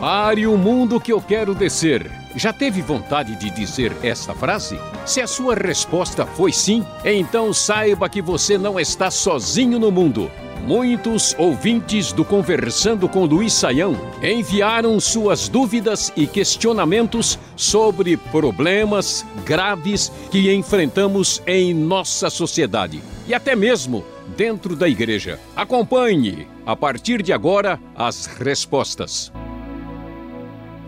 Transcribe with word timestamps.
Pare 0.00 0.44
o 0.44 0.58
mundo 0.58 1.00
que 1.00 1.12
eu 1.12 1.20
quero 1.20 1.54
descer. 1.54 2.10
Já 2.34 2.52
teve 2.52 2.82
vontade 2.82 3.36
de 3.36 3.48
dizer 3.48 3.96
esta 4.02 4.34
frase? 4.34 4.76
Se 5.06 5.20
a 5.20 5.26
sua 5.28 5.54
resposta 5.54 6.26
foi 6.26 6.52
sim, 6.52 6.84
então 7.04 7.54
saiba 7.54 8.08
que 8.08 8.20
você 8.20 8.58
não 8.58 8.80
está 8.80 9.08
sozinho 9.08 9.78
no 9.78 9.92
mundo. 9.92 10.28
Muitos 10.66 11.32
ouvintes 11.38 12.12
do 12.12 12.24
Conversando 12.24 13.08
com 13.08 13.24
Luiz 13.24 13.52
Saião 13.52 13.96
enviaram 14.20 14.98
suas 14.98 15.48
dúvidas 15.48 16.12
e 16.16 16.26
questionamentos 16.26 17.38
sobre 17.54 18.16
problemas 18.16 19.24
graves 19.44 20.10
que 20.32 20.52
enfrentamos 20.52 21.40
em 21.46 21.72
nossa 21.72 22.28
sociedade 22.28 23.13
e 23.26 23.34
até 23.34 23.56
mesmo 23.56 24.04
dentro 24.36 24.76
da 24.76 24.88
igreja. 24.88 25.40
Acompanhe, 25.56 26.46
a 26.66 26.76
partir 26.76 27.22
de 27.22 27.32
agora, 27.32 27.80
as 27.94 28.26
respostas. 28.26 29.32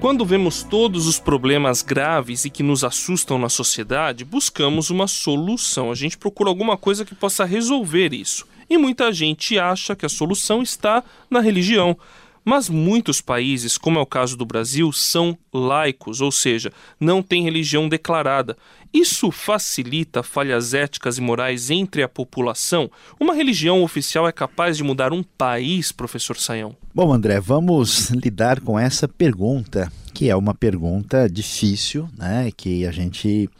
Quando 0.00 0.26
vemos 0.26 0.62
todos 0.62 1.06
os 1.06 1.18
problemas 1.18 1.82
graves 1.82 2.44
e 2.44 2.50
que 2.50 2.62
nos 2.62 2.84
assustam 2.84 3.38
na 3.38 3.48
sociedade, 3.48 4.24
buscamos 4.24 4.90
uma 4.90 5.08
solução. 5.08 5.90
A 5.90 5.94
gente 5.94 6.18
procura 6.18 6.50
alguma 6.50 6.76
coisa 6.76 7.04
que 7.04 7.14
possa 7.14 7.44
resolver 7.44 8.12
isso. 8.12 8.46
E 8.68 8.76
muita 8.76 9.10
gente 9.10 9.58
acha 9.58 9.96
que 9.96 10.04
a 10.04 10.08
solução 10.08 10.62
está 10.62 11.02
na 11.30 11.40
religião. 11.40 11.96
Mas 12.44 12.68
muitos 12.68 13.20
países, 13.20 13.76
como 13.76 13.98
é 13.98 14.02
o 14.02 14.06
caso 14.06 14.36
do 14.36 14.44
Brasil, 14.44 14.92
são 14.92 15.36
laicos, 15.52 16.20
ou 16.20 16.30
seja, 16.30 16.72
não 17.00 17.20
têm 17.20 17.42
religião 17.42 17.88
declarada. 17.88 18.56
Isso 18.92 19.30
facilita 19.30 20.22
falhas 20.22 20.74
éticas 20.74 21.18
e 21.18 21.20
morais 21.20 21.70
entre 21.70 22.02
a 22.02 22.08
população? 22.08 22.90
Uma 23.18 23.34
religião 23.34 23.82
oficial 23.82 24.26
é 24.26 24.32
capaz 24.32 24.76
de 24.76 24.84
mudar 24.84 25.12
um 25.12 25.22
país, 25.22 25.92
professor 25.92 26.36
Saião? 26.36 26.76
Bom, 26.94 27.12
André, 27.12 27.40
vamos 27.40 28.10
lidar 28.10 28.60
com 28.60 28.78
essa 28.78 29.06
pergunta, 29.06 29.92
que 30.14 30.30
é 30.30 30.36
uma 30.36 30.54
pergunta 30.54 31.28
difícil, 31.28 32.08
né? 32.16 32.50
Que 32.56 32.86
a 32.86 32.92
gente 32.92 33.50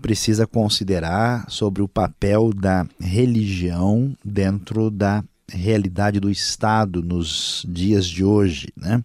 precisa 0.00 0.46
considerar 0.46 1.48
sobre 1.48 1.80
o 1.80 1.88
papel 1.88 2.52
da 2.52 2.84
religião 3.00 4.16
dentro 4.24 4.90
da 4.90 5.22
realidade 5.48 6.18
do 6.18 6.30
Estado 6.30 7.02
nos 7.02 7.64
dias 7.68 8.06
de 8.06 8.24
hoje, 8.24 8.68
né? 8.76 9.02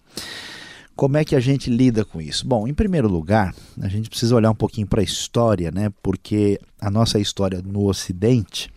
Como 0.97 1.15
é 1.15 1.23
que 1.23 1.35
a 1.35 1.39
gente 1.39 1.69
lida 1.69 2.03
com 2.03 2.19
isso? 2.19 2.47
Bom, 2.47 2.67
em 2.67 2.73
primeiro 2.73 3.07
lugar, 3.07 3.53
a 3.79 3.87
gente 3.87 4.09
precisa 4.09 4.35
olhar 4.35 4.49
um 4.49 4.55
pouquinho 4.55 4.87
para 4.87 4.99
a 4.99 5.03
história, 5.03 5.69
né? 5.69 5.93
Porque 6.01 6.59
a 6.81 6.89
nossa 6.89 7.19
história 7.19 7.61
no 7.61 7.85
Ocidente 7.85 8.67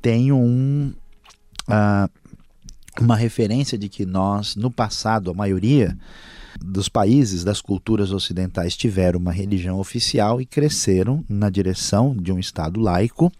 tem 0.00 0.32
um, 0.32 0.94
uh, 1.68 2.10
uma 2.98 3.14
referência 3.14 3.76
de 3.76 3.90
que 3.90 4.06
nós, 4.06 4.56
no 4.56 4.70
passado, 4.70 5.30
a 5.30 5.34
maioria 5.34 5.94
dos 6.58 6.88
países, 6.88 7.44
das 7.44 7.60
culturas 7.60 8.12
ocidentais, 8.12 8.74
tiveram 8.74 9.20
uma 9.20 9.32
religião 9.32 9.78
oficial 9.78 10.40
e 10.40 10.46
cresceram 10.46 11.22
na 11.28 11.50
direção 11.50 12.16
de 12.16 12.32
um 12.32 12.38
Estado 12.38 12.80
laico 12.80 13.30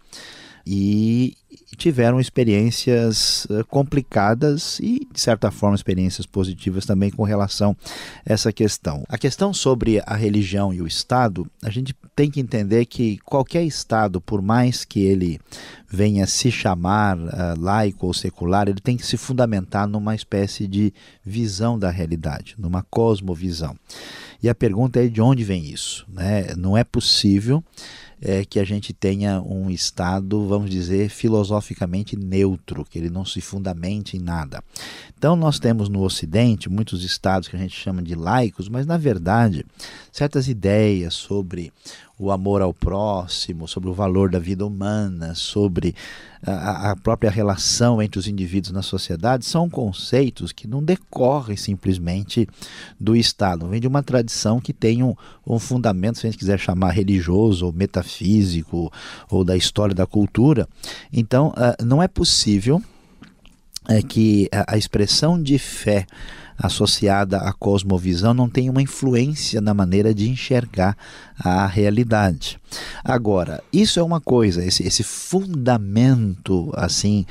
e 0.65 1.35
tiveram 1.75 2.19
experiências 2.19 3.47
eh, 3.49 3.63
complicadas 3.63 4.79
e, 4.79 5.07
de 5.11 5.19
certa 5.19 5.51
forma, 5.51 5.75
experiências 5.75 6.25
positivas 6.25 6.85
também 6.85 7.11
com 7.11 7.23
relação 7.23 7.75
a 8.25 8.33
essa 8.33 8.51
questão. 8.53 9.03
A 9.09 9.17
questão 9.17 9.53
sobre 9.53 10.01
a 10.05 10.15
religião 10.15 10.73
e 10.73 10.81
o 10.81 10.87
Estado, 10.87 11.45
a 11.61 11.69
gente 11.69 11.95
tem 12.15 12.29
que 12.29 12.39
entender 12.39 12.85
que 12.85 13.17
qualquer 13.19 13.63
Estado, 13.63 14.21
por 14.21 14.41
mais 14.41 14.85
que 14.85 15.01
ele 15.01 15.39
venha 15.89 16.25
se 16.25 16.51
chamar 16.51 17.17
uh, 17.17 17.59
laico 17.59 18.07
ou 18.07 18.13
secular, 18.13 18.67
ele 18.67 18.79
tem 18.79 18.97
que 18.97 19.05
se 19.05 19.17
fundamentar 19.17 19.87
numa 19.87 20.15
espécie 20.15 20.67
de 20.67 20.93
visão 21.25 21.77
da 21.77 21.89
realidade, 21.89 22.55
numa 22.57 22.83
cosmovisão. 22.83 23.75
E 24.41 24.49
a 24.49 24.55
pergunta 24.55 25.03
é 25.03 25.07
de 25.07 25.21
onde 25.21 25.43
vem 25.43 25.65
isso? 25.65 26.05
Né? 26.11 26.53
Não 26.57 26.77
é 26.77 26.83
possível 26.83 27.63
é, 28.25 28.45
que 28.45 28.57
a 28.57 28.63
gente 28.63 28.93
tenha 28.93 29.41
um 29.41 29.69
Estado, 29.69 30.47
vamos 30.47 30.69
dizer, 30.69 31.09
filosoficamente 31.09 32.15
neutro, 32.15 32.85
que 32.85 32.97
ele 32.97 33.09
não 33.09 33.25
se 33.25 33.41
fundamente 33.41 34.15
em 34.15 34.19
nada. 34.19 34.63
Então, 35.17 35.35
nós 35.35 35.59
temos 35.59 35.89
no 35.89 36.01
Ocidente 36.01 36.69
muitos 36.69 37.03
estados 37.03 37.49
que 37.49 37.55
a 37.57 37.59
gente 37.59 37.75
chama 37.75 38.01
de 38.01 38.15
laicos, 38.15 38.69
mas 38.69 38.85
na 38.85 38.97
verdade, 38.97 39.65
certas 40.09 40.47
ideias 40.47 41.13
sobre 41.13 41.73
o 42.23 42.31
amor 42.31 42.61
ao 42.61 42.73
próximo, 42.73 43.67
sobre 43.67 43.89
o 43.89 43.93
valor 43.93 44.31
da 44.31 44.39
vida 44.39 44.65
humana, 44.65 45.35
sobre 45.35 45.93
a, 46.41 46.91
a, 46.91 46.95
própria 46.95 47.29
relação 47.29 48.01
entre 48.01 48.17
os 48.17 48.27
indivíduos 48.27 48.71
na 48.71 48.81
sociedade, 48.81 49.45
são 49.45 49.69
conceitos 49.69 50.51
que 50.51 50.67
não 50.67 50.81
decorrem 50.81 51.57
simplesmente 51.57 52.47
do 52.99 53.15
Estado, 53.15 53.67
vem 53.67 53.81
de 53.81 53.87
uma 53.87 54.01
tradição 54.01 54.61
que 54.61 54.71
tem 54.71 55.03
um, 55.03 55.13
um 55.45 55.59
fundamento, 55.59 56.17
se 56.17 56.25
a 56.25 56.29
gente 56.29 56.39
quiser 56.39 56.59
chamar 56.59 56.91
religioso 56.91 57.65
ou 57.65 57.73
metafísico 57.73 58.91
ou 59.29 59.43
da 59.43 59.57
história 59.57 59.93
da 59.93 60.05
cultura. 60.05 60.67
Então, 61.11 61.49
uh, 61.49 61.83
não 61.83 62.01
é 62.01 62.07
possível 62.07 62.81
é 63.87 64.01
que 64.01 64.49
a, 64.51 64.77
expressão 64.77 65.41
de 65.41 65.57
fé 65.57 66.05
associada 66.57 67.37
à 67.37 67.51
cosmovisão 67.51 68.33
não 68.33 68.47
tem 68.47 68.69
uma 68.69 68.81
influência 68.81 69.59
na 69.59 69.73
maneira 69.73 70.13
de 70.13 70.29
enxergar 70.29 70.95
a 71.37 71.65
realidade. 71.65 72.59
Agora, 73.03 73.63
isso 73.71 73.99
é 73.99 74.03
uma 74.03 74.21
coisa, 74.21 74.63
esse, 74.63 74.83
esse 74.83 75.03
fundamento 75.03 76.71
assim 76.75 77.25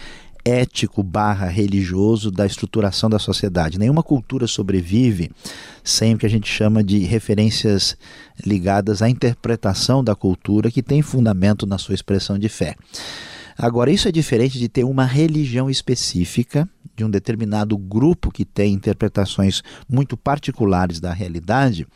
ético 0.45 1.03
barra 1.03 1.47
religioso 1.47 2.31
da 2.31 2.45
estruturação 2.45 3.09
da 3.09 3.19
sociedade. 3.19 3.79
Nenhuma 3.79 4.03
cultura 4.03 4.47
sobrevive 4.47 5.31
sem 5.85 6.15
o 6.15 6.19
que 6.19 6.27
a 6.27 6.29
gente 6.31 6.51
chama 6.51 6.83
de 6.83 6.99
referências 6.99 7.97
ligadas 8.45 9.03
à 9.03 9.09
interpretação 9.09 10.03
da 10.03 10.15
cultura 10.15 10.71
que 10.71 10.83
tem 10.83 11.01
fundamento 11.01 11.67
na 11.67 11.79
sua 11.79 11.95
expressão 11.95 12.39
de 12.39 12.49
fé. 12.49 12.75
Agora, 13.57 13.91
isso 13.91 14.09
é 14.09 14.13
diferente 14.13 14.59
de 14.59 14.69
ter 14.69 14.85
uma 14.85 15.05
religião 15.05 15.69
específica, 15.69 16.69
de 16.97 17.05
um 17.05 17.11
determinado 17.11 17.77
grupo 17.77 18.31
que 18.31 18.45
tem 18.45 18.75
interpretações 18.75 19.63
muito 19.89 20.17
particulares 20.17 21.01
da 21.01 21.13
realidade 21.13 21.87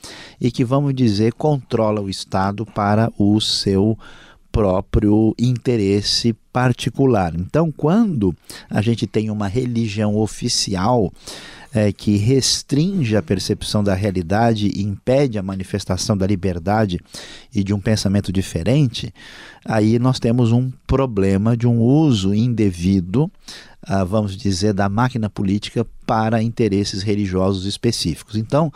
e 0.40 0.50
que, 0.50 0.64
vamos 0.64 0.94
dizer, 0.94 1.34
controla 1.34 2.00
o 2.00 2.08
Estado 2.08 2.64
para 2.64 3.12
o 3.18 3.40
seu 3.40 3.98
próprio 4.50 5.34
interesse 5.38 6.32
particular. 6.50 7.34
Então, 7.34 7.70
quando 7.70 8.34
a 8.70 8.80
gente 8.80 9.06
tem 9.06 9.28
uma 9.28 9.48
religião 9.48 10.16
oficial, 10.16 11.12
é, 11.76 11.92
que 11.92 12.16
restringe 12.16 13.14
a 13.16 13.22
percepção 13.22 13.84
da 13.84 13.94
realidade 13.94 14.68
e 14.68 14.82
impede 14.82 15.38
a 15.38 15.42
manifestação 15.42 16.16
da 16.16 16.26
liberdade 16.26 16.98
e 17.54 17.62
de 17.62 17.74
um 17.74 17.78
pensamento 17.78 18.32
diferente, 18.32 19.12
aí 19.62 19.98
nós 19.98 20.18
temos 20.18 20.52
um 20.52 20.72
problema 20.86 21.54
de 21.54 21.66
um 21.66 21.78
uso 21.78 22.32
indevido, 22.32 23.30
ah, 23.82 24.04
vamos 24.04 24.38
dizer, 24.38 24.72
da 24.72 24.88
máquina 24.88 25.28
política 25.28 25.86
para 26.06 26.42
interesses 26.42 27.02
religiosos 27.02 27.66
específicos. 27.66 28.36
Então, 28.36 28.72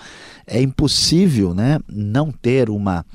é 0.47 0.61
impossível 0.61 1.55
né, 1.55 1.79
não 1.91 2.31
ter 2.31 2.69
uma 2.69 3.07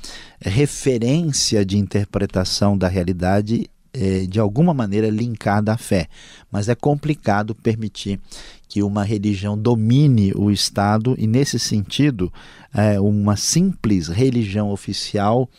referência 0.41 1.63
de 1.63 1.77
interpretação 1.77 2.75
da 2.75 2.87
realidade 2.87 3.69
é, 3.95 4.25
de 4.25 4.39
alguma 4.39 4.73
maneira 4.73 5.09
linkada 5.09 5.73
à 5.73 5.77
fé, 5.77 6.07
mas 6.51 6.67
é 6.67 6.75
complicado 6.75 7.55
permitir 7.55 8.19
que 8.67 8.83
uma 8.83 9.03
religião 9.03 9.57
domine 9.57 10.33
o 10.35 10.51
Estado 10.51 11.15
e, 11.17 11.25
nesse 11.25 11.57
sentido, 11.57 12.31
é, 12.73 12.99
uma 12.99 13.37
simples 13.37 14.09
religião 14.09 14.69
oficial 14.69 15.49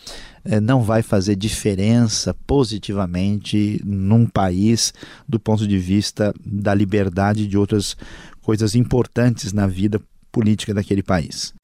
é, 0.45 0.61
não 0.61 0.83
vai 0.83 1.03
fazer 1.03 1.35
diferença 1.35 2.35
positivamente 2.47 3.81
num 3.85 4.27
país 4.27 4.93
do 5.27 5.41
ponto 5.41 5.67
de 5.67 5.79
vista 5.79 6.35
da 6.45 6.75
liberdade 6.75 7.45
e 7.45 7.47
de 7.47 7.57
outras 7.57 7.97
coisas 8.43 8.75
importantes 8.75 9.53
na 9.53 9.67
vida 9.67 10.01
política 10.31 10.75
daquele 10.75 11.03
país. 11.03 11.55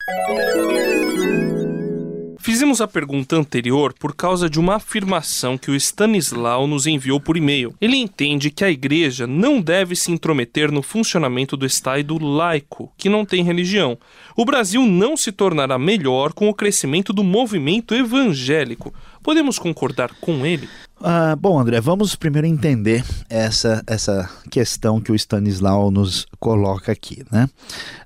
Fizemos 2.42 2.80
a 2.80 2.88
pergunta 2.88 3.36
anterior 3.36 3.94
por 3.96 4.16
causa 4.16 4.50
de 4.50 4.58
uma 4.58 4.74
afirmação 4.74 5.56
que 5.56 5.70
o 5.70 5.76
Stanislau 5.76 6.66
nos 6.66 6.88
enviou 6.88 7.20
por 7.20 7.36
e-mail. 7.36 7.72
Ele 7.80 7.96
entende 7.96 8.50
que 8.50 8.64
a 8.64 8.70
igreja 8.70 9.28
não 9.28 9.60
deve 9.60 9.94
se 9.94 10.10
intrometer 10.10 10.72
no 10.72 10.82
funcionamento 10.82 11.56
do 11.56 11.64
Estado 11.64 12.18
laico, 12.18 12.92
que 12.98 13.08
não 13.08 13.24
tem 13.24 13.44
religião. 13.44 13.96
O 14.36 14.44
Brasil 14.44 14.84
não 14.84 15.16
se 15.16 15.30
tornará 15.30 15.78
melhor 15.78 16.32
com 16.32 16.48
o 16.48 16.54
crescimento 16.54 17.12
do 17.12 17.22
movimento 17.22 17.94
evangélico. 17.94 18.92
Podemos 19.22 19.56
concordar 19.56 20.12
com 20.20 20.44
ele? 20.44 20.68
Uh, 21.00 21.36
bom, 21.38 21.60
André, 21.60 21.80
vamos 21.80 22.16
primeiro 22.16 22.48
entender 22.48 23.04
essa, 23.30 23.84
essa 23.86 24.28
questão 24.50 25.00
que 25.00 25.12
o 25.12 25.14
Stanislau 25.14 25.92
nos 25.92 26.26
coloca 26.40 26.90
aqui. 26.90 27.24
Né? 27.30 27.48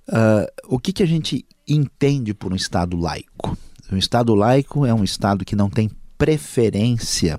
Uh, 0.07 0.75
o 0.75 0.79
que, 0.79 0.93
que 0.93 1.03
a 1.03 1.07
gente 1.07 1.43
entende 1.67 2.35
por 2.35 2.53
um 2.53 2.57
Estado 2.57 2.99
laico? 2.99 3.57
Um 3.91 3.97
Estado 3.97 4.35
laico 4.35 4.85
é 4.85 4.93
um 4.93 5.05
Estado 5.05 5.45
que 5.45 5.55
não 5.55 5.71
tem 5.71 5.91
preferência 6.19 7.39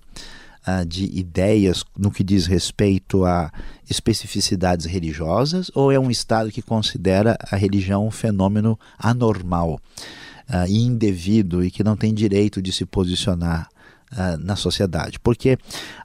uh, 0.68 0.86
de 0.86 1.06
ideias 1.06 1.84
no 1.98 2.12
que 2.12 2.24
diz 2.24 2.46
respeito 2.46 3.26
a 3.26 3.52
especificidades 3.90 4.86
religiosas, 4.86 5.70
ou 5.74 5.92
é 5.92 6.00
um 6.00 6.10
Estado 6.10 6.52
que 6.52 6.62
considera 6.62 7.38
a 7.52 7.56
religião 7.56 8.08
um 8.08 8.12
fenômeno 8.12 8.80
anormal 8.98 9.80
uh, 10.50 10.68
e 10.68 10.78
indevido 10.78 11.64
e 11.64 11.72
que 11.72 11.84
não 11.84 11.98
tem 11.98 12.14
direito 12.14 12.62
de 12.62 12.72
se 12.72 12.86
posicionar 12.86 13.68
uh, 14.14 14.38
na 14.40 14.56
sociedade? 14.56 15.20
Porque 15.20 15.58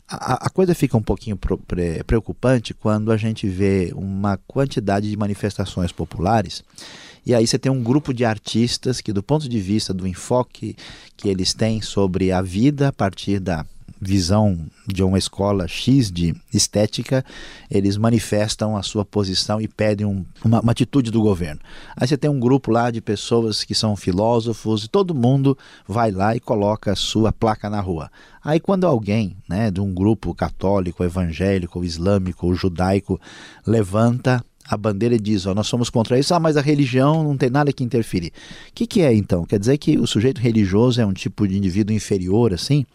a, 0.08 0.46
a, 0.46 0.50
coisa 0.50 0.74
fica 0.74 0.96
um 0.96 1.02
pouquinho 1.02 1.36
pre, 1.36 2.02
preocupante 2.04 2.74
quando 2.74 3.12
a 3.12 3.16
gente 3.16 3.48
vê 3.48 3.92
uma 3.94 4.36
quantidade 4.38 5.08
de 5.08 5.16
manifestações 5.16 5.92
populares 5.92 6.64
e 7.24 7.34
aí 7.34 7.46
você 7.46 7.58
tem 7.58 7.70
um 7.70 7.82
grupo 7.82 8.12
de 8.12 8.24
artistas 8.24 9.00
que, 9.00 9.12
do 9.12 9.22
ponto 9.22 9.48
de 9.48 9.60
vista 9.60 9.94
do 9.94 10.06
enfoque 10.06 10.76
que 11.16 11.28
eles 11.28 11.54
têm 11.54 11.80
sobre 11.80 12.32
a 12.32 12.42
vida 12.42 12.88
a 12.88 12.92
partir 12.92 13.38
da 13.38 13.64
visão 14.02 14.58
de 14.84 15.00
uma 15.04 15.16
escola 15.16 15.68
X 15.68 16.10
de 16.10 16.34
estética, 16.52 17.24
eles 17.70 17.96
manifestam 17.96 18.76
a 18.76 18.82
sua 18.82 19.04
posição 19.04 19.60
e 19.60 19.68
pedem 19.68 20.04
um, 20.04 20.24
uma, 20.44 20.60
uma, 20.60 20.72
atitude 20.72 21.12
do 21.12 21.22
governo. 21.22 21.60
Aí 21.96 22.08
você 22.08 22.16
tem 22.16 22.28
um 22.28 22.40
grupo 22.40 22.72
lá 22.72 22.90
de 22.90 23.00
pessoas 23.00 23.62
que 23.62 23.76
são 23.76 23.94
filósofos 23.94 24.84
e 24.84 24.88
todo 24.88 25.14
mundo 25.14 25.56
vai 25.86 26.10
lá 26.10 26.34
e 26.34 26.40
coloca 26.40 26.90
a 26.90 26.96
sua 26.96 27.32
placa 27.32 27.70
na 27.70 27.80
rua. 27.80 28.10
Aí 28.44 28.58
quando 28.58 28.88
alguém, 28.88 29.36
né, 29.48 29.70
de 29.70 29.80
um 29.80 29.94
grupo 29.94 30.34
católico, 30.34 31.04
evangélico, 31.04 31.84
islâmico 31.84 32.52
judaico 32.56 33.20
levanta 33.64 34.44
a 34.72 34.76
bandeira 34.76 35.18
diz, 35.18 35.44
ó, 35.44 35.54
nós 35.54 35.66
somos 35.66 35.90
contra 35.90 36.18
isso, 36.18 36.34
ah, 36.34 36.40
mas 36.40 36.56
a 36.56 36.62
religião 36.62 37.22
não 37.22 37.36
tem 37.36 37.50
nada 37.50 37.70
que 37.72 37.84
interferir. 37.84 38.32
O 38.70 38.72
que, 38.74 38.86
que 38.86 39.02
é 39.02 39.12
então? 39.12 39.44
Quer 39.44 39.58
dizer 39.58 39.76
que 39.76 39.98
o 39.98 40.06
sujeito 40.06 40.40
religioso 40.40 40.98
é 40.98 41.04
um 41.04 41.12
tipo 41.12 41.46
de 41.46 41.58
indivíduo 41.58 41.94
inferior, 41.94 42.54
assim? 42.54 42.86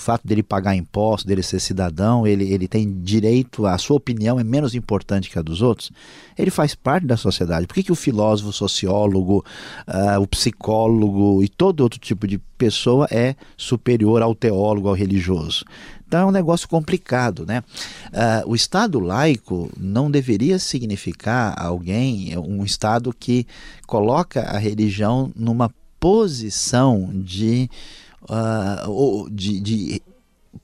O 0.00 0.02
fato 0.02 0.26
dele 0.26 0.42
pagar 0.42 0.74
impostos, 0.74 1.26
dele 1.26 1.42
ser 1.42 1.60
cidadão, 1.60 2.26
ele, 2.26 2.50
ele 2.50 2.66
tem 2.66 2.90
direito, 3.02 3.66
a 3.66 3.76
sua 3.76 3.98
opinião 3.98 4.40
é 4.40 4.42
menos 4.42 4.74
importante 4.74 5.28
que 5.28 5.38
a 5.38 5.42
dos 5.42 5.60
outros? 5.60 5.92
Ele 6.38 6.50
faz 6.50 6.74
parte 6.74 7.06
da 7.06 7.18
sociedade. 7.18 7.66
Por 7.66 7.74
que, 7.74 7.82
que 7.82 7.92
o 7.92 7.94
filósofo, 7.94 8.48
o 8.48 8.52
sociólogo, 8.52 9.44
uh, 9.86 10.18
o 10.18 10.26
psicólogo 10.26 11.42
e 11.42 11.48
todo 11.50 11.82
outro 11.82 12.00
tipo 12.00 12.26
de 12.26 12.38
pessoa 12.56 13.06
é 13.10 13.36
superior 13.58 14.22
ao 14.22 14.34
teólogo, 14.34 14.88
ao 14.88 14.94
religioso? 14.94 15.66
Então 16.08 16.20
é 16.22 16.24
um 16.24 16.30
negócio 16.30 16.66
complicado, 16.66 17.44
né? 17.46 17.62
Uh, 18.06 18.48
o 18.48 18.54
Estado 18.54 18.98
laico 18.98 19.70
não 19.76 20.10
deveria 20.10 20.58
significar 20.58 21.54
alguém, 21.62 22.36
um 22.38 22.64
Estado 22.64 23.14
que 23.16 23.46
coloca 23.86 24.40
a 24.40 24.56
religião 24.56 25.30
numa 25.36 25.70
posição 26.00 27.10
de, 27.12 27.68
uh, 28.22 29.30
de, 29.30 29.60
de 29.60 30.02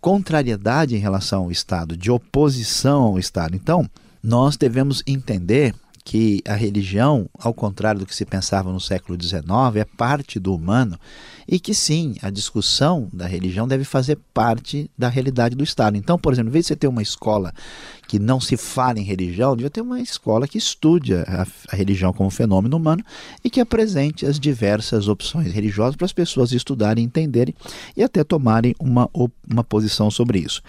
contrariedade 0.00 0.96
em 0.96 1.00
relação 1.00 1.44
ao 1.44 1.50
Estado, 1.50 1.96
de 1.96 2.10
oposição 2.10 3.02
ao 3.02 3.18
Estado. 3.18 3.56
Então, 3.56 3.88
nós 4.22 4.56
devemos 4.56 5.02
entender 5.06 5.74
que 6.06 6.40
a 6.46 6.54
religião, 6.54 7.28
ao 7.36 7.52
contrário 7.52 7.98
do 7.98 8.06
que 8.06 8.14
se 8.14 8.24
pensava 8.24 8.70
no 8.72 8.80
século 8.80 9.20
XIX, 9.20 9.42
é 9.74 9.84
parte 9.84 10.38
do 10.38 10.54
humano 10.54 10.96
e 11.48 11.58
que 11.58 11.74
sim, 11.74 12.14
a 12.22 12.30
discussão 12.30 13.08
da 13.12 13.26
religião 13.26 13.66
deve 13.66 13.82
fazer 13.82 14.16
parte 14.32 14.88
da 14.96 15.08
realidade 15.08 15.56
do 15.56 15.64
Estado. 15.64 15.96
Então, 15.96 16.16
por 16.16 16.32
exemplo, 16.32 16.50
em 16.50 16.52
vez 16.52 16.64
de 16.64 16.68
você 16.68 16.76
ter 16.76 16.86
uma 16.86 17.02
escola 17.02 17.52
que 18.06 18.18
não 18.18 18.40
se 18.40 18.56
fala 18.56 18.98
em 18.98 19.02
religião, 19.02 19.56
devia 19.56 19.70
ter 19.70 19.80
uma 19.80 20.00
escola 20.00 20.46
que 20.46 20.58
estude 20.58 21.14
a, 21.14 21.46
a 21.70 21.76
religião 21.76 22.12
como 22.12 22.30
fenômeno 22.30 22.76
humano 22.76 23.04
e 23.44 23.50
que 23.50 23.60
apresente 23.60 24.24
as 24.24 24.38
diversas 24.38 25.08
opções 25.08 25.52
religiosas 25.52 25.96
para 25.96 26.04
as 26.04 26.12
pessoas 26.12 26.52
estudarem, 26.52 27.04
entenderem 27.04 27.54
e 27.96 28.02
até 28.02 28.22
tomarem 28.22 28.74
uma, 28.78 29.08
uma 29.48 29.64
posição 29.64 30.10
sobre 30.10 30.38
isso. 30.38 30.62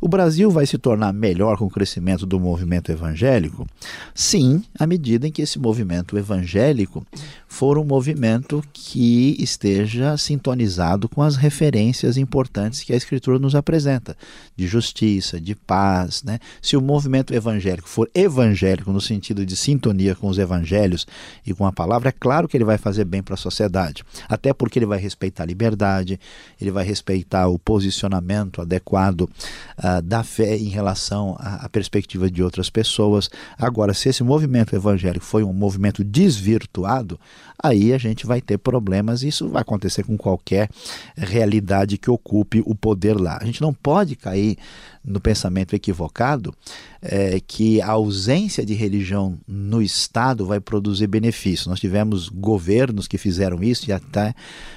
O 0.00 0.08
Brasil 0.08 0.50
vai 0.50 0.66
se 0.66 0.78
tornar 0.78 1.12
melhor 1.12 1.56
com 1.56 1.66
o 1.66 1.70
crescimento 1.70 2.26
do 2.26 2.38
movimento 2.38 2.92
evangélico? 2.92 3.66
Sim, 4.14 4.62
à 4.78 4.86
medida 4.86 5.26
em 5.26 5.32
que 5.32 5.42
esse 5.42 5.58
movimento 5.58 6.16
evangélico 6.16 7.04
for 7.48 7.78
um 7.78 7.84
movimento 7.84 8.62
que 8.72 9.36
esteja 9.38 10.16
sintonizado 10.16 11.08
com 11.08 11.22
as 11.22 11.36
referências 11.36 12.16
importantes 12.16 12.82
que 12.82 12.92
a 12.92 12.96
Escritura 12.96 13.38
nos 13.38 13.54
apresenta, 13.54 14.16
de 14.56 14.66
justiça, 14.66 15.40
de 15.40 15.54
paz. 15.54 16.22
Né? 16.24 16.40
Se 16.60 16.76
o 16.76 16.82
movimento 16.84 17.34
evangélico 17.34 17.88
for 17.88 18.10
evangélico 18.14 18.92
no 18.92 19.00
sentido 19.00 19.44
de 19.44 19.56
sintonia 19.56 20.14
com 20.14 20.28
os 20.28 20.38
evangelhos 20.38 21.06
e 21.46 21.52
com 21.52 21.66
a 21.66 21.72
palavra, 21.72 22.10
é 22.10 22.12
claro 22.12 22.46
que 22.46 22.56
ele 22.56 22.64
vai 22.64 22.78
fazer 22.78 23.04
bem 23.04 23.22
para 23.22 23.34
a 23.34 23.38
sociedade, 23.38 24.04
até 24.28 24.52
porque 24.52 24.78
ele 24.78 24.86
vai 24.86 24.98
respeitar 24.98 25.42
a 25.42 25.46
liberdade, 25.46 26.20
ele 26.60 26.70
vai 26.70 26.84
respeitar 26.84 27.48
o 27.48 27.58
posicionamento 27.58 28.60
adequado 28.60 29.22
uh, 29.22 30.02
da 30.02 30.22
fé 30.22 30.56
em 30.56 30.68
relação 30.68 31.36
à, 31.38 31.64
à 31.64 31.68
perspectiva 31.68 32.30
de 32.30 32.42
outras 32.42 32.70
pessoas. 32.70 33.30
Agora, 33.58 33.94
se 33.94 34.08
esse 34.08 34.22
movimento 34.22 34.76
evangélico 34.76 35.24
foi 35.24 35.42
um 35.42 35.52
movimento 35.52 36.04
desvirtuado, 36.04 37.18
aí 37.62 37.92
a 37.92 37.98
gente 37.98 38.26
vai 38.26 38.40
ter 38.40 38.58
problemas. 38.58 39.22
Isso 39.22 39.48
vai 39.48 39.62
acontecer 39.62 40.02
com 40.04 40.16
qualquer 40.16 40.68
realidade 41.16 41.98
que 41.98 42.10
ocupe 42.10 42.62
o 42.66 42.74
poder 42.74 43.18
lá. 43.18 43.38
A 43.40 43.44
gente 43.44 43.62
não 43.62 43.72
pode 43.72 44.16
cair 44.16 44.58
no 45.04 45.20
pensamento 45.20 45.74
equivocado 45.74 46.54
é, 47.02 47.38
que 47.40 47.82
a 47.82 47.90
ausência 47.90 48.64
de 48.64 48.72
religião 48.72 49.38
no 49.46 49.82
Estado 49.82 50.46
vai 50.46 50.58
produzir 50.58 51.06
benefício. 51.06 51.68
Nós 51.68 51.80
tivemos 51.80 52.28
governos 52.28 53.06
que 53.06 53.18
fizeram 53.18 53.62
isso 53.62 53.90
e 53.90 53.92
até 53.92 54.34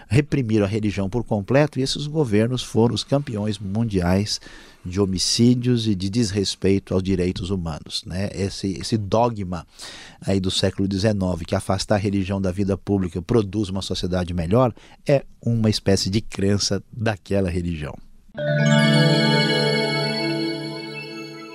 reprimiram 0.09 0.65
a 0.65 0.69
religião 0.69 1.09
por 1.09 1.23
completo, 1.23 1.79
e 1.79 1.83
esses 1.83 2.05
governos 2.05 2.61
foram 2.61 2.93
os 2.93 3.03
campeões 3.03 3.57
mundiais 3.57 4.41
de 4.87 5.01
homicídios 5.01 5.87
e 5.87 5.93
de 5.93 6.09
desrespeito 6.09 6.93
aos 6.93 7.03
direitos 7.03 7.49
humanos. 7.49 8.03
Né? 8.05 8.29
Esse, 8.33 8.73
esse 8.79 8.97
dogma 8.97 9.67
aí 10.21 10.39
do 10.39 10.49
século 10.49 10.87
XIX, 10.91 11.45
que 11.45 11.55
afastar 11.55 11.95
a 11.95 11.99
religião 11.99 12.41
da 12.41 12.51
vida 12.51 12.77
pública 12.77 13.21
produz 13.21 13.69
uma 13.69 13.81
sociedade 13.81 14.33
melhor, 14.33 14.73
é 15.05 15.23
uma 15.41 15.69
espécie 15.69 16.09
de 16.09 16.21
crença 16.21 16.81
daquela 16.91 17.49
religião. 17.49 17.97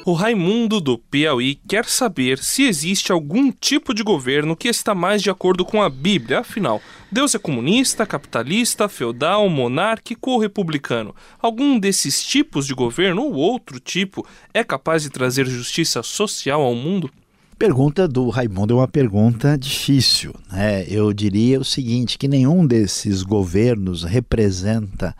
O 0.05 0.15
Raimundo 0.15 0.81
do 0.81 0.99
Piauí 0.99 1.55
quer 1.69 1.85
saber 1.85 2.39
se 2.39 2.65
existe 2.65 3.13
algum 3.13 3.53
tipo 3.53 3.95
de 3.95 4.03
governo 4.03 4.57
que 4.57 4.67
está 4.67 4.97
mais 4.97 5.23
de 5.23 5.31
acordo 5.31 5.65
com 5.65 5.81
a 5.81 5.89
Bíblia. 5.89 6.41
Afinal, 6.41 6.83
Deus 7.11 7.37
é 7.37 7.39
comunista, 7.39 8.05
capitalista, 8.05 8.89
feudal, 8.89 9.49
monárquico 9.49 10.33
ou 10.33 10.41
republicano? 10.41 11.15
Algum 11.41 11.79
desses 11.79 12.21
tipos 12.25 12.67
de 12.67 12.75
governo 12.75 13.23
ou 13.23 13.35
outro 13.35 13.79
tipo 13.79 14.27
é 14.53 14.65
capaz 14.65 15.05
de 15.05 15.11
trazer 15.11 15.47
justiça 15.47 16.03
social 16.03 16.63
ao 16.63 16.75
mundo? 16.75 17.09
Pergunta 17.57 18.09
do 18.09 18.29
Raimundo 18.29 18.75
é 18.75 18.77
uma 18.79 18.89
pergunta 18.89 19.57
difícil. 19.57 20.35
Né? 20.51 20.85
Eu 20.89 21.13
diria 21.13 21.61
o 21.61 21.65
seguinte: 21.65 22.19
que 22.19 22.27
nenhum 22.27 22.67
desses 22.67 23.23
governos 23.23 24.03
representa 24.03 25.15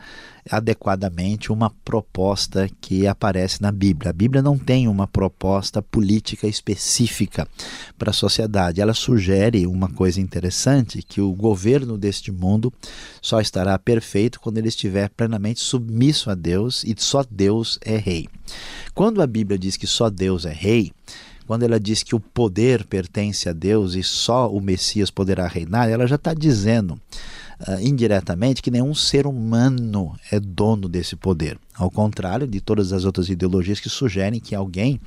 adequadamente 0.51 1.53
uma 1.53 1.71
proposta 1.85 2.69
que 2.81 3.07
aparece 3.07 3.63
na 3.63 3.71
Bíblia. 3.71 4.11
A 4.11 4.13
Bíblia 4.13 4.43
não 4.43 4.59
tem 4.59 4.89
uma 4.89 5.07
proposta 5.07 5.81
política 5.81 6.47
específica 6.47 7.47
para 7.99 8.11
a 8.11 8.15
sociedade. 8.15 8.81
Ela 8.81 8.95
sugere 8.95 9.67
uma 9.67 9.89
coisa 9.89 10.21
interessante, 10.21 11.03
que 11.03 11.21
o 11.21 11.33
governo 11.33 11.97
deste 11.97 12.33
mundo 12.33 12.73
só 13.21 13.41
estará 13.41 13.79
perfeito 13.79 14.41
quando 14.41 14.59
ele 14.59 14.69
estiver 14.69 15.09
plenamente 15.11 15.61
submisso 15.61 16.31
a 16.31 16.35
Deus 16.35 16.83
e 16.85 16.95
só 16.99 17.25
Deus 17.31 17.79
é 17.83 17.97
rei. 17.97 18.29
Quando 18.95 19.23
a 19.23 19.27
Bíblia 19.27 19.59
diz 19.59 19.77
que 19.77 19.87
só 19.87 20.11
Deus 20.11 20.45
é 20.45 20.53
rei, 20.53 20.93
quando 21.47 21.65
ela 21.65 21.79
diz 21.79 22.03
que 22.03 22.15
o 22.15 22.21
poder 22.21 22.85
pertence 22.85 23.49
a 23.49 23.53
Deus 23.53 23.95
e 23.95 24.03
só 24.03 24.51
o 24.51 24.61
Messias 24.61 25.11
poderá 25.11 25.47
reinar, 25.47 25.89
ela 25.89 26.07
já 26.07 26.17
está 26.17 26.33
dizendo 26.35 27.01
uh, 27.67 27.81
indiretamente 27.81 28.63
que 28.63 28.71
nenhum 28.71 28.95
ser 28.95 29.27
humano 29.27 30.15
é 30.31 30.39
dono 30.39 30.89
desse 30.89 31.17
poder. 31.17 31.59
Ao 31.75 31.91
contrário 31.91 32.47
de 32.47 32.61
todas 32.61 32.93
as 32.93 33.05
outras 33.05 33.29
ideologias 33.29 33.81
que 33.81 33.89
sugerem 33.89 34.41
que 34.41 34.55
alguém 34.55 35.01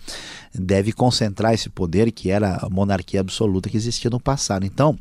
deve 0.53 0.91
concentrar 0.91 1.53
esse 1.53 1.69
poder, 1.69 2.11
que 2.11 2.31
era 2.31 2.57
a 2.57 2.69
monarquia 2.69 3.19
absoluta 3.19 3.69
que 3.69 3.77
existia 3.77 4.09
no 4.09 4.19
passado. 4.19 4.65
Então, 4.65 4.97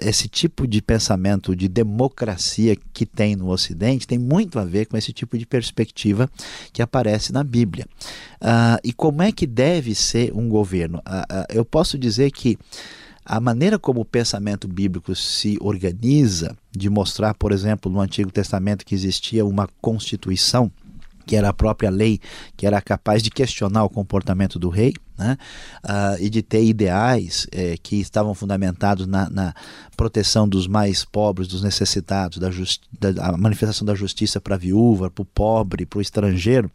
esse 0.00 0.28
tipo 0.28 0.66
de 0.66 0.82
pensamento 0.82 1.54
de 1.56 1.68
democracia 1.68 2.76
que 2.92 3.06
tem 3.06 3.34
no 3.34 3.50
Ocidente 3.50 4.06
tem 4.06 4.18
muito 4.18 4.58
a 4.58 4.64
ver 4.64 4.86
com 4.86 4.96
esse 4.96 5.12
tipo 5.12 5.38
de 5.38 5.46
perspectiva 5.46 6.30
que 6.72 6.82
aparece 6.82 7.32
na 7.32 7.42
Bíblia. 7.42 7.86
Uh, 8.40 8.78
e 8.82 8.92
como 8.92 9.22
é 9.22 9.32
que 9.32 9.46
deve 9.46 9.94
ser 9.94 10.32
um 10.34 10.48
governo? 10.48 10.98
Uh, 10.98 11.00
uh, 11.00 11.46
eu 11.48 11.64
posso 11.64 11.98
dizer 11.98 12.30
que 12.30 12.58
a 13.24 13.40
maneira 13.40 13.78
como 13.78 14.00
o 14.00 14.04
pensamento 14.04 14.68
bíblico 14.68 15.14
se 15.14 15.56
organiza, 15.60 16.56
de 16.70 16.90
mostrar, 16.90 17.34
por 17.34 17.52
exemplo, 17.52 17.90
no 17.90 18.00
Antigo 18.00 18.30
Testamento 18.30 18.84
que 18.84 18.94
existia 18.94 19.44
uma 19.44 19.68
constituição 19.80 20.70
que 21.26 21.36
era 21.36 21.48
a 21.48 21.52
própria 21.52 21.90
lei, 21.90 22.20
que 22.56 22.66
era 22.66 22.80
capaz 22.80 23.22
de 23.22 23.30
questionar 23.30 23.84
o 23.84 23.88
comportamento 23.88 24.58
do 24.58 24.68
rei, 24.68 24.92
né? 25.16 25.38
Uh, 25.84 26.20
e 26.20 26.28
de 26.28 26.42
ter 26.42 26.64
ideais 26.64 27.46
eh, 27.52 27.76
que 27.80 28.00
estavam 28.00 28.34
fundamentados 28.34 29.06
na, 29.06 29.30
na, 29.30 29.54
proteção 29.96 30.48
dos 30.48 30.66
mais 30.66 31.04
pobres, 31.04 31.46
dos 31.46 31.62
necessitados, 31.62 32.38
da, 32.38 32.50
da 33.12 33.36
manifestação 33.36 33.86
da 33.86 33.94
justiça 33.94 34.40
para 34.40 34.56
a 34.56 34.58
viúva, 34.58 35.08
para 35.08 35.22
o 35.22 35.24
pobre, 35.24 35.86
para 35.86 35.98
o 35.98 36.02
estrangeiro, 36.02 36.70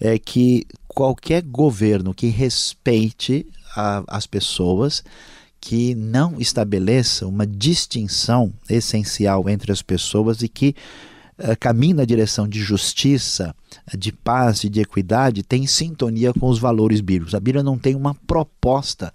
é 0.00 0.18
que 0.18 0.66
qualquer 0.88 1.42
governo 1.42 2.12
que 2.12 2.26
respeite 2.26 3.46
a, 3.76 4.02
as 4.08 4.26
pessoas, 4.26 5.04
que 5.60 5.94
não 5.94 6.40
estabeleça 6.40 7.26
uma 7.26 7.46
distinção 7.46 8.52
essencial 8.68 9.48
entre 9.48 9.72
as 9.72 9.82
pessoas 9.82 10.42
e 10.42 10.48
que 10.48 10.74
uh, 11.38 11.56
caminhe 11.58 11.94
na 11.94 12.04
direção 12.04 12.48
de 12.48 12.60
justiça, 12.60 13.54
de 13.96 14.12
paz 14.12 14.64
e 14.64 14.68
de 14.68 14.80
equidade, 14.80 15.42
tem 15.42 15.66
sintonia 15.66 16.32
com 16.32 16.48
os 16.48 16.58
valores 16.58 17.00
bíblicos. 17.00 17.34
A 17.34 17.40
Bíblia 17.40 17.62
não 17.62 17.78
tem 17.78 17.94
uma 17.94 18.14
proposta 18.14 19.12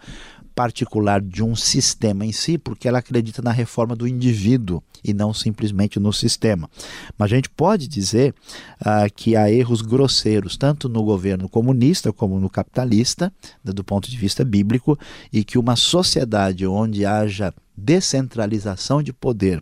particular 0.55 1.21
de 1.21 1.43
um 1.43 1.55
sistema 1.55 2.25
em 2.25 2.31
si, 2.31 2.57
porque 2.57 2.87
ela 2.87 2.99
acredita 2.99 3.41
na 3.41 3.51
reforma 3.51 3.95
do 3.95 4.07
indivíduo 4.07 4.81
e 5.03 5.13
não 5.13 5.33
simplesmente 5.33 5.99
no 5.99 6.13
sistema. 6.13 6.69
Mas 7.17 7.31
a 7.31 7.35
gente 7.35 7.49
pode 7.49 7.87
dizer 7.87 8.33
uh, 8.81 9.11
que 9.15 9.35
há 9.35 9.51
erros 9.51 9.81
grosseiros, 9.81 10.55
tanto 10.55 10.87
no 10.87 11.03
governo 11.03 11.49
comunista 11.49 12.13
como 12.13 12.39
no 12.39 12.49
capitalista, 12.49 13.31
do 13.63 13.83
ponto 13.83 14.09
de 14.09 14.17
vista 14.17 14.45
bíblico, 14.45 14.97
e 15.31 15.43
que 15.43 15.57
uma 15.57 15.75
sociedade 15.75 16.65
onde 16.65 17.05
haja 17.05 17.53
descentralização 17.75 19.01
de 19.01 19.11
poder 19.11 19.61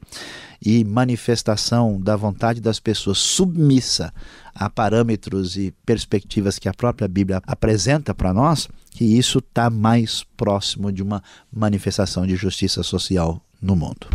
e 0.64 0.84
manifestação 0.84 2.00
da 2.00 2.16
vontade 2.16 2.62
das 2.62 2.80
pessoas 2.80 3.18
submissa 3.18 4.14
a 4.54 4.70
parâmetros 4.70 5.58
e 5.58 5.74
perspectivas 5.86 6.60
que 6.60 6.70
a 6.70 6.74
própria 6.74 7.08
Bíblia 7.08 7.42
apresenta 7.48 8.14
para 8.14 8.34
nós, 8.34 8.68
que 8.92 9.04
isso 9.04 9.40
está 9.40 9.70
mais 9.70 10.24
próximo 10.38 10.92
de 10.92 11.02
uma 11.02 11.24
manifestação 11.52 12.28
de 12.28 12.36
justiça 12.36 12.84
social 12.84 13.42
no 13.62 13.76
mundo. 13.76 14.08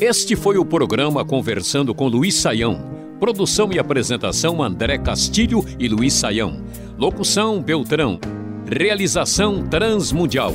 Este 0.00 0.34
foi 0.34 0.56
o 0.58 0.64
programa 0.64 1.24
Conversando 1.24 1.94
com 1.94 2.08
Luiz 2.08 2.34
Saião. 2.34 3.00
Produção 3.20 3.70
e 3.70 3.78
apresentação 3.78 4.62
André 4.62 4.98
Castilho 4.98 5.62
e 5.78 5.88
Luiz 5.88 6.14
Saião. 6.14 6.64
Locução 6.98 7.62
Beltrão. 7.62 8.18
Realização 8.66 9.66
Transmundial. 9.66 10.54